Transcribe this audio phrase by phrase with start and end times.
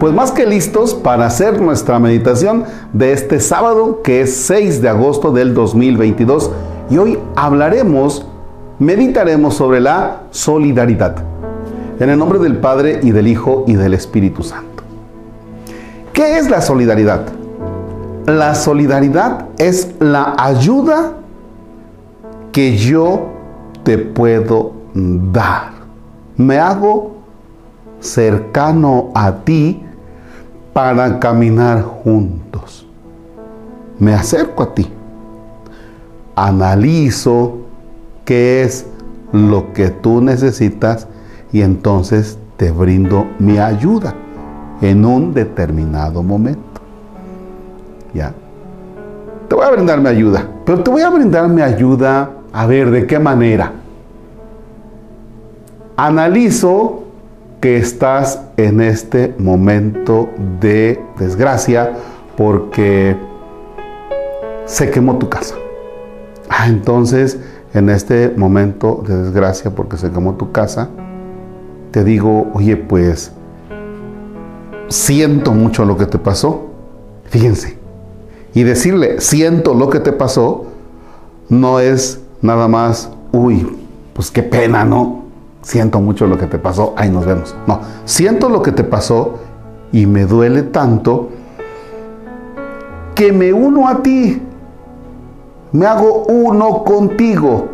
[0.00, 2.64] Pues más que listos para hacer nuestra meditación
[2.94, 6.50] de este sábado que es 6 de agosto del 2022
[6.88, 8.24] y hoy hablaremos,
[8.78, 11.16] meditaremos sobre la solidaridad.
[11.98, 14.82] En el nombre del Padre y del Hijo y del Espíritu Santo.
[16.14, 17.26] ¿Qué es la solidaridad?
[18.24, 21.12] La solidaridad es la ayuda
[22.52, 23.28] que yo
[23.82, 25.72] te puedo dar.
[26.38, 27.16] Me hago
[28.00, 29.84] cercano a ti
[30.72, 32.86] para caminar juntos.
[33.98, 34.88] Me acerco a ti,
[36.34, 37.58] analizo
[38.24, 38.86] qué es
[39.32, 41.06] lo que tú necesitas
[41.52, 44.14] y entonces te brindo mi ayuda
[44.80, 46.80] en un determinado momento.
[48.14, 48.32] ¿Ya?
[49.48, 52.90] Te voy a brindar mi ayuda, pero te voy a brindar mi ayuda a ver
[52.90, 53.72] de qué manera.
[55.96, 57.04] Analizo
[57.60, 60.30] que estás en este momento
[60.60, 61.92] de desgracia
[62.36, 63.16] porque
[64.64, 65.56] se quemó tu casa.
[66.48, 67.38] Ah, entonces,
[67.74, 70.88] en este momento de desgracia porque se quemó tu casa,
[71.90, 73.32] te digo, oye, pues
[74.88, 76.70] siento mucho lo que te pasó.
[77.24, 77.78] Fíjense.
[78.54, 80.66] Y decirle, siento lo que te pasó,
[81.48, 83.76] no es nada más, uy,
[84.14, 85.19] pues qué pena, ¿no?
[85.62, 87.54] Siento mucho lo que te pasó, ahí nos vemos.
[87.66, 89.38] No, siento lo que te pasó
[89.92, 91.28] y me duele tanto
[93.14, 94.40] que me uno a ti.
[95.72, 97.68] Me hago uno contigo.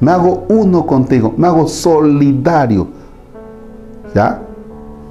[0.00, 1.34] Me hago uno contigo.
[1.36, 2.88] Me hago solidario.
[4.14, 4.40] ¿Ya?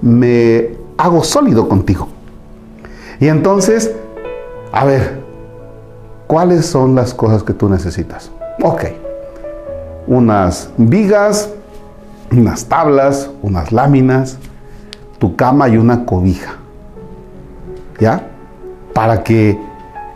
[0.02, 2.08] Me hago sólido contigo.
[3.20, 3.94] Y entonces,
[4.72, 5.22] a ver,
[6.28, 8.32] ¿cuáles son las cosas que tú necesitas?
[8.62, 8.86] Ok.
[10.08, 11.50] Unas vigas,
[12.38, 14.38] unas tablas, unas láminas,
[15.20, 16.56] tu cama y una cobija.
[18.00, 18.28] ¿Ya?
[18.94, 19.58] Para que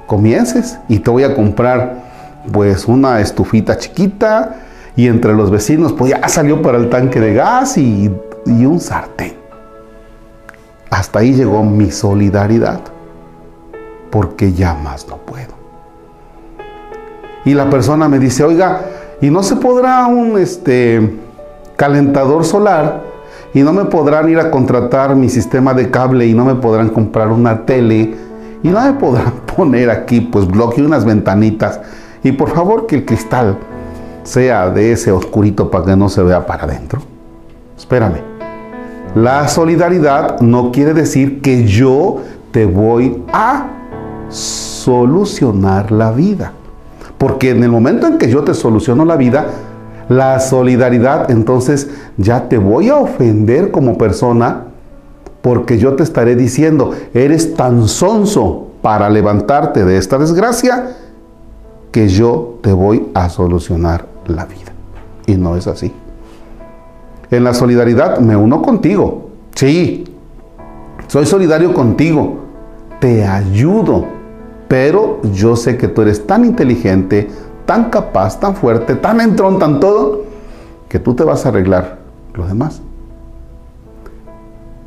[0.07, 2.05] comiences y te voy a comprar
[2.51, 4.55] pues una estufita chiquita
[4.95, 8.11] y entre los vecinos pues ya salió para el tanque de gas y,
[8.45, 9.35] y un sartén.
[10.89, 12.79] Hasta ahí llegó mi solidaridad
[14.09, 15.53] porque ya más no puedo.
[17.45, 18.81] Y la persona me dice, oiga,
[19.21, 21.26] ¿y no se podrá un este
[21.77, 23.01] calentador solar
[23.53, 26.89] y no me podrán ir a contratar mi sistema de cable y no me podrán
[26.89, 28.15] comprar una tele
[28.61, 31.79] y no me podrán poner aquí pues bloque unas ventanitas
[32.23, 33.57] y por favor que el cristal
[34.23, 36.99] sea de ese oscurito para que no se vea para adentro.
[37.77, 38.21] Espérame.
[39.15, 42.17] La solidaridad no quiere decir que yo
[42.51, 43.67] te voy a
[44.29, 46.51] solucionar la vida.
[47.17, 49.47] Porque en el momento en que yo te soluciono la vida,
[50.09, 54.63] la solidaridad, entonces ya te voy a ofender como persona
[55.41, 60.95] porque yo te estaré diciendo, eres tan sonso para levantarte de esta desgracia
[61.91, 64.73] que yo te voy a solucionar la vida.
[65.25, 65.93] Y no es así.
[67.31, 69.29] En la solidaridad me uno contigo.
[69.55, 70.05] Sí,
[71.07, 72.37] soy solidario contigo.
[72.99, 74.05] Te ayudo.
[74.67, 77.29] Pero yo sé que tú eres tan inteligente,
[77.67, 80.23] tan capaz, tan fuerte, tan entrón, tan todo,
[80.89, 81.99] que tú te vas a arreglar
[82.33, 82.81] lo demás.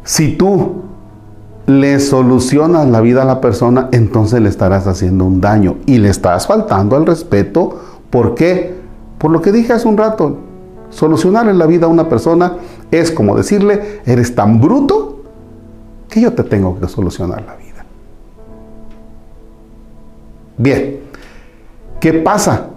[0.03, 0.83] Si tú
[1.67, 6.09] le solucionas la vida a la persona, entonces le estarás haciendo un daño y le
[6.09, 7.79] estás faltando al respeto.
[8.09, 8.75] ¿Por qué?
[9.19, 10.39] Por lo que dije hace un rato.
[10.89, 12.57] Solucionarle la vida a una persona
[12.91, 15.23] es como decirle, eres tan bruto
[16.09, 17.85] que yo te tengo que solucionar la vida.
[20.57, 21.01] Bien,
[22.01, 22.69] ¿Qué pasa?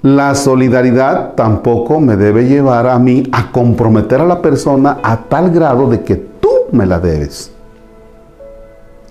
[0.00, 5.50] La solidaridad tampoco me debe llevar a mí a comprometer a la persona a tal
[5.50, 7.52] grado de que tú me la debes.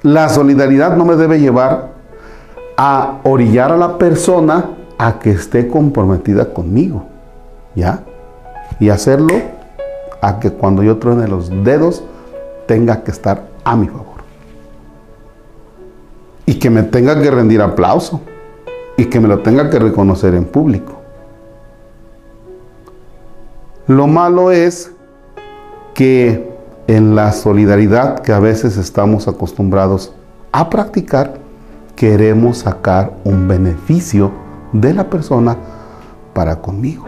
[0.01, 1.91] La solidaridad no me debe llevar
[2.75, 7.05] a orillar a la persona a que esté comprometida conmigo.
[7.75, 7.99] ¿Ya?
[8.79, 9.35] Y hacerlo
[10.19, 12.03] a que cuando yo truene los dedos
[12.65, 14.07] tenga que estar a mi favor.
[16.47, 18.21] Y que me tenga que rendir aplauso
[19.01, 20.93] y que me lo tenga que reconocer en público.
[23.87, 24.91] Lo malo es
[25.95, 26.51] que
[26.85, 30.13] en la solidaridad que a veces estamos acostumbrados
[30.51, 31.33] a practicar,
[31.95, 34.31] queremos sacar un beneficio
[34.71, 35.57] de la persona
[36.35, 37.05] para conmigo.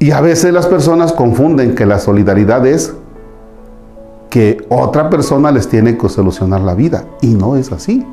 [0.00, 2.92] Y a veces las personas confunden que la solidaridad es
[4.28, 7.06] que otra persona les tiene que solucionar la vida.
[7.22, 8.04] Y no es así.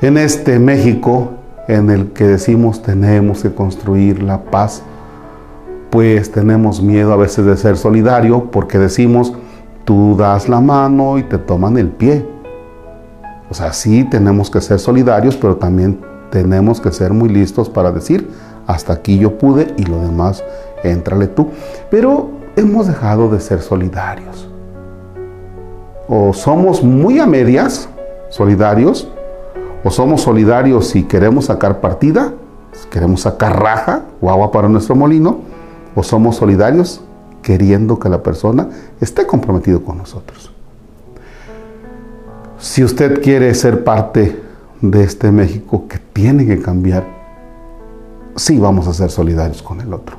[0.00, 1.30] En este México
[1.68, 4.82] en el que decimos tenemos que construir la paz,
[5.90, 9.32] pues tenemos miedo a veces de ser solidario porque decimos,
[9.84, 12.26] tú das la mano y te toman el pie.
[13.50, 17.92] O sea, sí tenemos que ser solidarios, pero también tenemos que ser muy listos para
[17.92, 18.28] decir,
[18.66, 20.42] hasta aquí yo pude y lo demás,
[20.82, 21.48] éntrale tú.
[21.90, 24.53] Pero hemos dejado de ser solidarios.
[26.08, 27.88] O somos muy a medias
[28.28, 29.08] solidarios,
[29.82, 32.34] o somos solidarios y queremos sacar partida,
[32.90, 35.38] queremos sacar raja o agua para nuestro molino,
[35.94, 37.00] o somos solidarios
[37.42, 38.68] queriendo que la persona
[39.00, 40.50] esté comprometido con nosotros.
[42.58, 44.42] Si usted quiere ser parte
[44.80, 47.04] de este México que tiene que cambiar,
[48.36, 50.16] sí vamos a ser solidarios con el otro.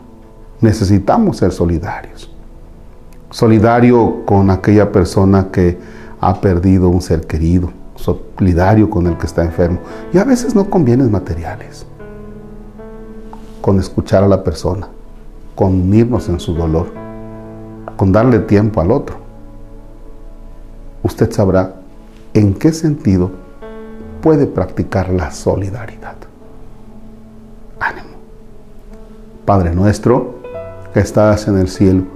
[0.62, 2.35] Necesitamos ser solidarios.
[3.36, 5.78] Solidario con aquella persona que
[6.22, 9.80] ha perdido un ser querido, solidario con el que está enfermo.
[10.14, 11.86] Y a veces no con bienes materiales,
[13.60, 14.88] con escuchar a la persona,
[15.54, 16.88] con unirnos en su dolor,
[17.98, 19.18] con darle tiempo al otro.
[21.04, 21.76] Usted sabrá
[22.34, 23.32] en qué sentido
[24.22, 26.16] puede practicar la solidaridad.
[27.82, 28.16] Ánimo.
[29.44, 30.36] Padre nuestro,
[30.94, 32.16] que estás en el cielo,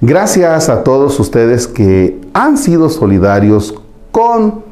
[0.00, 3.74] Gracias a todos ustedes que han sido solidarios
[4.12, 4.62] con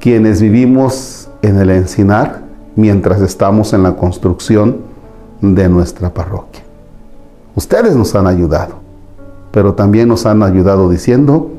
[0.00, 2.40] quienes vivimos en el encinar
[2.74, 4.78] mientras estamos en la construcción
[5.42, 6.62] de nuestra parroquia.
[7.54, 8.76] Ustedes nos han ayudado,
[9.50, 11.50] pero también nos han ayudado diciendo,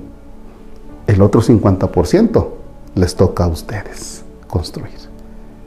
[1.05, 2.47] el otro 50%
[2.95, 4.93] les toca a ustedes construir.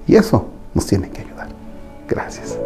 [0.09, 1.49] Y eso nos tiene que ayudar.
[2.09, 2.59] Gracias.